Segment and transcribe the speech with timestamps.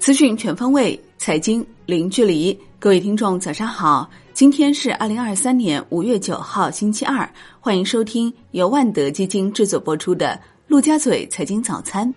[0.00, 2.58] 资讯全方位，财经零距离。
[2.78, 4.08] 各位听众，早上好！
[4.32, 7.30] 今天是二零二三年五月九号，星期二。
[7.60, 10.28] 欢迎收听由万德基金制作播出的
[10.66, 12.08] 《陆家嘴财经早餐》。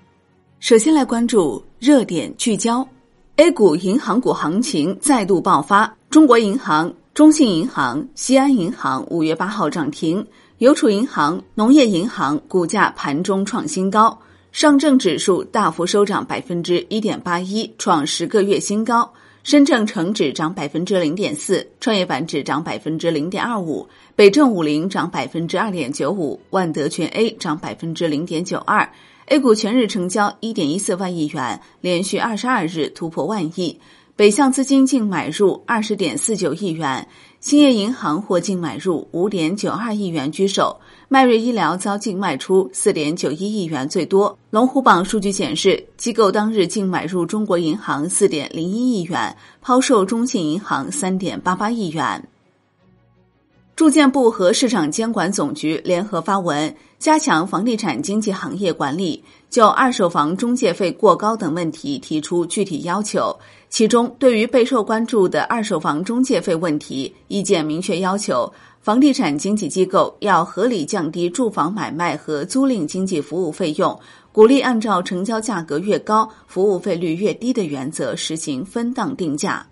[0.62, 2.88] 首先来关注热点聚焦
[3.36, 10.26] ：A 股银行股行情再度爆发，中国银行、中信银行、西安银行五月八号涨停，
[10.60, 14.18] 邮储银行、农业银行股价盘中创新高。
[14.54, 19.02] 上证指数大幅收涨百分之一点八一，创十个月新高；
[19.42, 28.88] 深证成指涨百分之零点四，创业板指涨百分之零点二五，北证五零涨百分之二点九五，万德全 A 涨百分之零点九二。
[29.26, 33.80] A 股全日成交一点一四万亿元，连续二十二日突破万亿。
[34.16, 37.08] 北向资金净买入二十点四九亿元，
[37.40, 40.80] 兴业银行获净买入五点九二亿元居首。
[41.14, 44.36] 迈瑞医疗遭净卖出四点九一亿元，最多。
[44.50, 52.28] 龙虎榜数据显示，机构当日净买入中国银行四点零一亿元，抛售中信银行三点八八亿元。
[53.76, 63.40] 住建部和市场监管总局联合发文，加强房地产经纪行业管理，就二手房中介费过高等问题提出具体要求。
[63.70, 68.52] 其中，对于备受关注的二手房中介费问题，意见明确要求。
[68.84, 73.98] 房地产经纪机构要合理降低住房买卖和租赁经济服务费用，
[74.34, 79.66] 鼓励按照成交价格越高，服务费率越低的原则实行分档定价。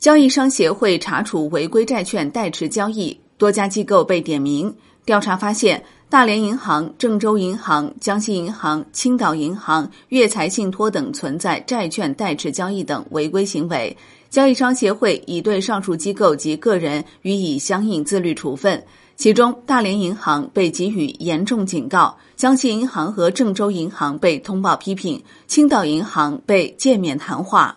[0.00, 4.74] 交易商协会查处违规债券代持交易，多家机构被点名。
[5.04, 13.96] 调查发现，大连银行、郑州银行、江西银行、青岛银行、粤财信托等存在债券代持交易等违规行为。
[14.32, 18.82] 交易商协会已对上述机构及个人予以相应自律处分，
[19.14, 27.76] 其中大连银行被给予严重警告，江西银行和郑州银行被通报批评，青岛银行被诫勉谈话。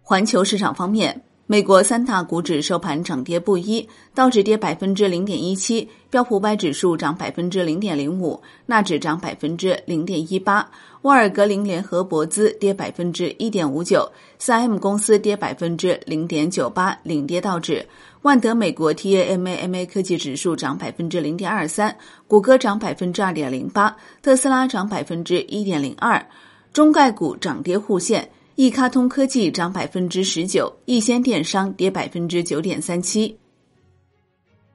[0.00, 1.20] 环球市场方面。
[1.50, 3.84] 美国三大股指收盘涨跌不一，
[4.14, 10.64] 道指跌百分之零点一七，标普五百指数涨百分之零点零五，纳指涨百分之零点一八，
[11.02, 17.84] 沃尔格林联合博资跌百分之一点五九，三 M 公司跌百分之零点九八，领跌道指。
[18.22, 21.92] 万德美国 TAMAMA 科技指数涨百分之零点二三，
[22.28, 26.24] 谷歌涨百分之二点零八，特斯拉涨百分之一点零二，
[26.72, 28.30] 中概股涨跌互现。
[28.60, 33.34] 易卡通科技涨百分之十九，易先电商跌百分之九点三七。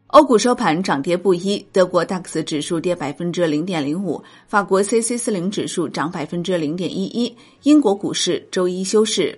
[0.07, 7.38] 欧股收盘涨跌不一，德国 DAX 指数跌百分之零点零五，法国 CC 四零指数涨百分之零点一一。
[7.62, 9.38] 英国股市周一休市。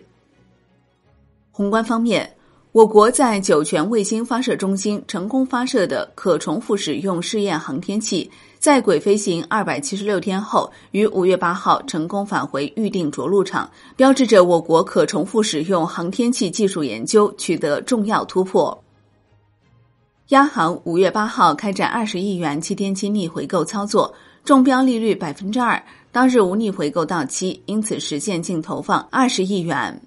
[1.51, 2.36] 宏观方面。
[2.73, 8.29] 我国在酒泉卫星发射中心成功发射的可重复使用试验航天器，
[8.59, 18.83] 在轨飞行二百七十六天后，于五月八号成功返回预定着陆场，标志着我国可重复使用航天器技术研究取得重要突破。
[20.29, 24.13] 央行五月八号开展二十亿元七天期逆回购操作，
[24.43, 29.99] 中标利率百分之二，当日无逆回购到期，因此实现净投放二十亿元。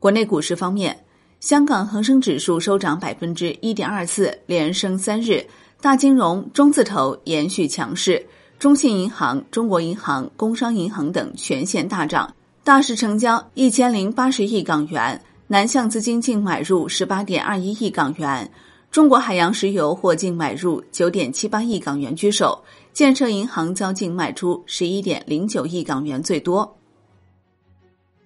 [0.00, 0.98] 国内股市方面。
[1.40, 5.46] 香港恒生指数收涨百分之一点二四，连升三日。
[5.80, 8.26] 大金融、中字头延续强势，
[8.58, 12.34] 中信银行、中国银行、工商银行等全线大涨。
[12.64, 18.50] 大市成交一千零八十亿港元，南向资金净买入十八点二一亿港元。
[18.90, 22.62] 中国海洋石油获净买入九点七八亿港元居首，
[22.92, 26.76] 建设银行遭净卖出十一点零九亿港元最多。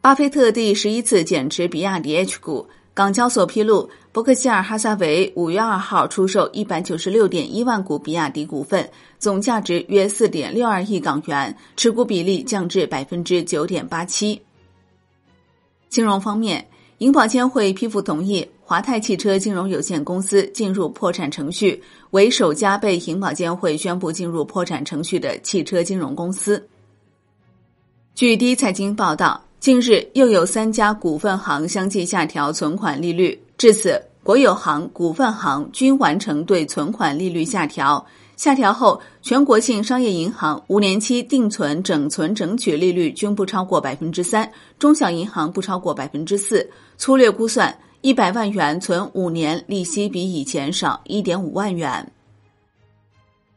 [0.04, 2.68] 巴菲特第十一次减持比亚迪 H 股。
[2.92, 8.86] 港交所披露，伯克希尔哈撒韦五月二号出售一百九十六点一万股比亚迪股份，
[9.18, 14.38] 总价值约四点六二亿港元，持股比例降至百分之九点八七。
[15.88, 26.62] 金融方面，银保监会批复同意华泰汽车金融有限公司进入破产程序，为首家被银保监会宣布进入破产程序的汽车金融公司。
[28.14, 29.42] 据第一财经报道。
[29.64, 38.04] 近日，又有三家股份行相继下调存款利率，至此，国有行、股份行均完成对存款利率下调。
[38.36, 44.46] 下调后，全国性商业银行五年期定存整存整取利率均不超过百分之三，
[44.78, 46.68] 中小银行不超过百分之四。
[46.98, 52.06] 粗略估算，一百万元存五年，利息比以前少一点五万元。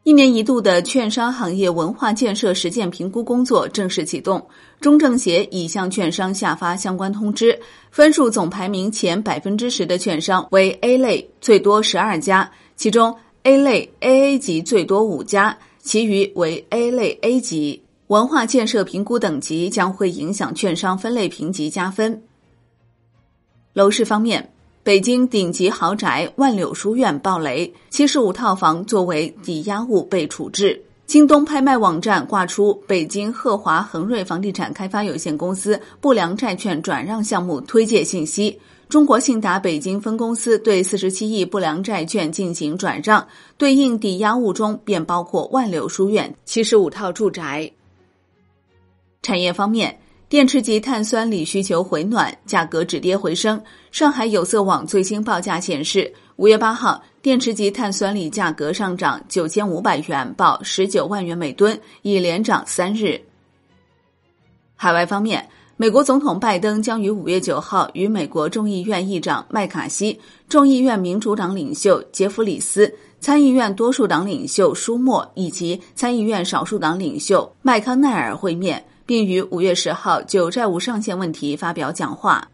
[0.08, 4.42] 一年一度的券商行业文化建设实践评估工作正式启动，
[4.80, 7.60] 中政协已向券商下发相关通知，
[7.90, 17.82] 分数总排名前百分之十的券商为 A 类，最多十二家，其中 A 类 AA 级最多五家，其余为 A 类 A 级。
[18.06, 22.22] 文化建设评估等级将会影响券商分类评级加分。
[23.74, 24.54] 楼市方面，
[24.88, 30.82] 北京顶级豪宅万柳书院爆雷，七十五套房作为抵押物被处置。
[31.04, 38.58] 京东拍卖网站挂出北京鹤华恒瑞房地产开发有限公司不良债券转让项目推介信息。
[38.88, 47.70] 中国信达北京分公司对四十七亿不良债券进行转让，对应抵押物中便包括万柳书院七十五套住宅。
[49.20, 53.58] 产业方面，电池级碳酸锂需求回暖，价格止跌回升。
[53.90, 57.02] 上海有色网最新报价显示，五月八号。
[57.22, 63.20] 电池级碳酸锂价格上涨九千五百元，报十九万元每吨，已连涨三日。
[64.76, 65.46] 海外方面，
[65.76, 82.46] 美国总统拜登将于五月九号与美国众议院议长麦卡锡、众议院民主党领袖杰弗里斯、参议院多数党领袖舒默以及参议院少数党领袖麦康奈尔会面，并于五月十号就债务上限问题发表讲话。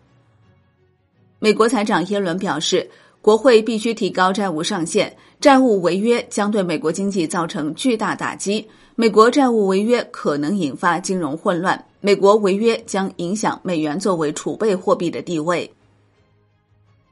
[1.40, 2.88] 美国财长耶伦表示。
[3.24, 5.10] 国会必须提高债务上限，
[5.40, 8.68] 债务违约将对美国经济造成巨大打击。
[8.96, 15.72] 美国债务违约可能引发金融混乱，美国违约将影响美元作为储备货币的地位。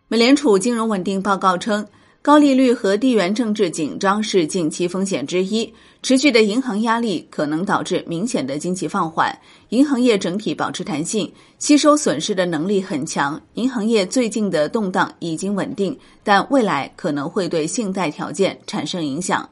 [0.06, 1.88] 美联储金融稳定报告称。
[2.22, 5.74] 高利率和地缘政治紧张是近期风险之一，
[6.04, 9.36] 持续的银行压力可能导致明显的经济放缓。
[9.70, 13.40] 银行业整体保持弹性，吸收损失的能力很强。
[13.54, 19.50] 银行业最近的动荡已经稳定，但未来可能会对信贷条件产生影响。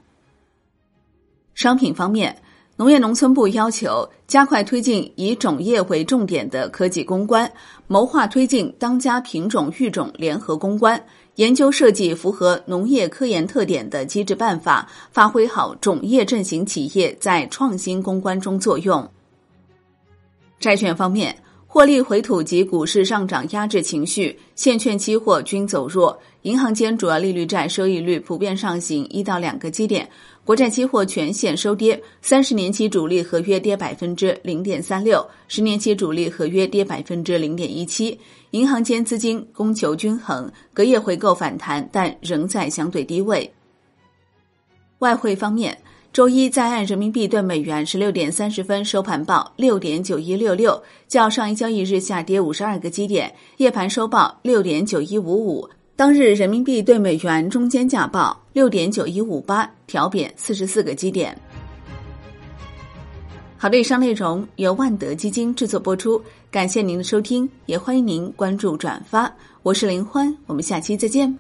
[1.55, 2.37] 商品方面。
[2.77, 7.53] 农业农村部要求加快推进以种业为重点的科技攻关，
[7.87, 10.99] 谋划推进当家品种育种联合攻关，
[11.41, 19.11] 研究设计符合农业科研特点的机制办法，发挥好种业振兴企业在创新攻关中作用。
[20.59, 21.35] 债券方面。
[21.73, 26.21] 获利回吐及股市上涨压制情绪，现券期货均走弱。
[26.43, 30.09] 银行间主要利率债收益率普遍上行一到两个基点，
[30.45, 38.19] 国债期货全线收跌，三十年期主力合约跌百分之零点三六，十年期主力合约跌百分之零点一七。
[38.53, 43.53] 银行间资金供求均衡，隔夜回购反弹，但仍在相对低位。
[45.01, 45.77] 外汇方面。
[46.13, 53.33] 周一在岸人民币对美元十六点三十分收盘报六点九一六六，较上一交易日下跌五十二个基点。
[53.59, 61.39] 夜盘收报六点九一五五，当日人民币对美元中间价报六点九一五八，调贬四十四个基点。
[63.59, 66.19] 好的，以上内容由万德基金制作播出，
[66.51, 69.31] 感谢您的收听，也欢迎您关注转发。
[69.63, 71.39] 我是林欢，我们下期再见。